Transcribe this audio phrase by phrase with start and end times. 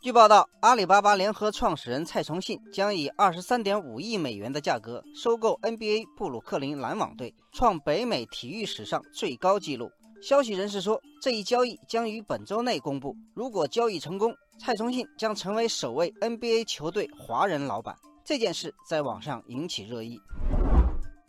[0.00, 9.90] 据报道，阿里巴巴联合创始人蔡崇信将以二十三点五亿美元的价格收购 NBA 布鲁克林篮网队，创北美体育史上最高纪录。
[10.22, 13.12] 消息人士说，这一交易将于本周内公布。
[13.34, 17.96] 如果交易成功，蔡崇信将成为首位 NBA 球队华人老板。
[18.24, 20.20] 这件事在网上引起热议。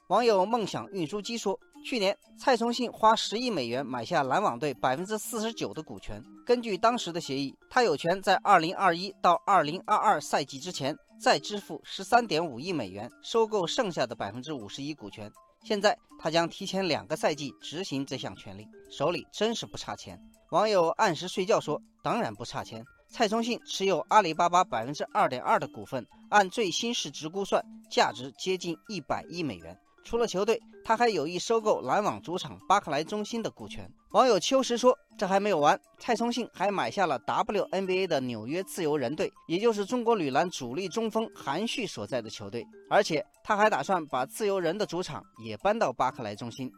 [0.09, 1.59] 网友梦想运输机说。
[1.83, 6.21] 去年，蔡崇信花十亿美元买下篮网队百分之四十九的股权。
[6.45, 15.31] 根据当时的协议，他有权在二零二一到二零二二赛季之前再支付十三点五亿美元，收购剩下的百分之五十一股权。
[15.63, 20.19] 现在，他将提前两个赛季执行这项权利，手里真是不差钱。
[20.51, 29.75] 网友按时睡觉说：“当然不差钱。”蔡崇信持有阿里巴巴百分之二点二的股份，按最新市值估算，价值接近一百亿美元。
[30.09, 33.87] 除了球队，他还有意收购篮网主场巴克莱中心的股权。
[34.09, 42.65] 网友秋实说：“这还没有完，蔡崇信还买下了 WNBA 的纽约自由人队，也就是中国女篮主力中锋韩旭所在的球队。
[42.89, 46.71] 而且他还打算把自由人的主场也搬到巴克莱中心。”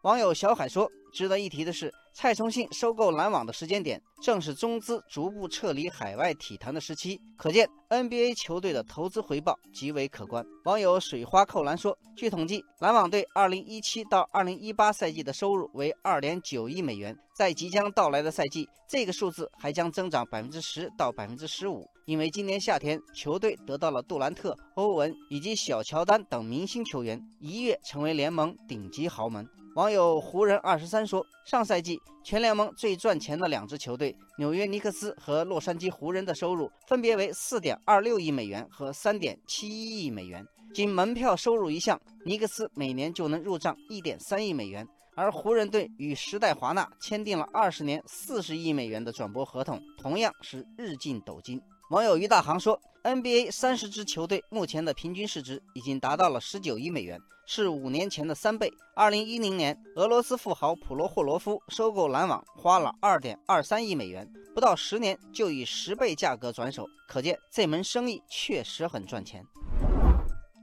[0.00, 40.46] 网友小海说：“值得一提的是，蔡崇信收购篮网的时间点，正是中资逐步撤离海外体坛的时期，可见 NBA 球队的投资回报极为可观。”网友水花扣篮说：“据统计，篮网队2017到2018赛季的收入为2.9亿美元，在即将到来的赛季，这个数字还将增长10%到15%，因为今年夏天球队得到了杜兰特、欧文以及小乔丹等明星球员，一跃成为联盟顶级豪门。”网友湖人二十三说，上赛季全联盟最赚钱的两支球队纽约尼克斯和洛杉矶湖人的收入分别为四点二六亿美元和三点七一亿美元。
[40.72, 51.60] 仅门票收入一项，尼克斯每年就能入账一点三亿美元，而湖人队与时代华纳签订了二十年四十亿美元的转播合同，同样是日进斗金。
[51.90, 58.68] 网友于大航说：“NBA 三十支球队目前的平均市值已经达到了十九亿美元，是五年前的三倍。
[58.96, 69.44] 二零一零年，俄罗斯富豪普罗霍罗夫收购篮网花了二点二三亿美元，不到十年就以十倍价格转手，可见这门生意确实很赚钱。”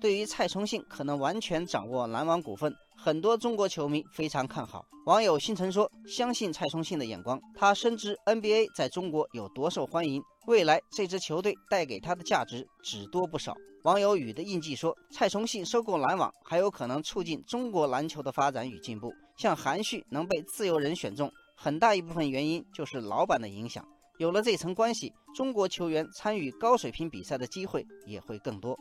[0.03, 4.83] 对于蔡崇信可能完全掌握篮网股份，很多中国球迷非常看好。
[5.05, 13.55] 网友星辰说：“相信蔡崇信的眼光，他深知 NBA 在中国有多受欢迎。”未来这支球队带给他的价值只多不少。
[13.85, 19.09] 网友雨的印记说：“蔡崇信收购篮网，还有可能促进中国篮球的发展与进步。
[19.37, 23.87] 像韩旭能被自由人选中，很大一部分原因就是老板的影响。
[24.17, 28.77] 有了这层关系，中国球员参与高水平比赛的机会也会更多。”